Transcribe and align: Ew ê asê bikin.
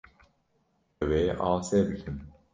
Ew 1.01 1.09
ê 1.19 1.21
asê 1.49 1.79
bikin. 1.87 2.17